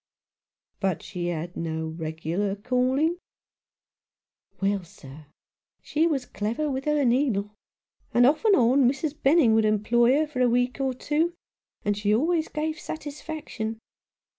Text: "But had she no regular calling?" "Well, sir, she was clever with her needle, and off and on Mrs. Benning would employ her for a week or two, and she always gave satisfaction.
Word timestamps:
"But 0.81 1.03
had 1.03 1.03
she 1.03 1.31
no 1.55 1.89
regular 1.89 2.55
calling?" 2.55 3.19
"Well, 4.59 4.83
sir, 4.83 5.27
she 5.83 6.07
was 6.07 6.25
clever 6.25 6.71
with 6.71 6.85
her 6.85 7.05
needle, 7.05 7.51
and 8.11 8.25
off 8.25 8.43
and 8.43 8.55
on 8.55 8.89
Mrs. 8.89 9.13
Benning 9.21 9.53
would 9.53 9.63
employ 9.63 10.15
her 10.21 10.25
for 10.25 10.41
a 10.41 10.49
week 10.49 10.81
or 10.81 10.95
two, 10.95 11.35
and 11.85 11.95
she 11.95 12.15
always 12.15 12.47
gave 12.47 12.79
satisfaction. 12.79 13.77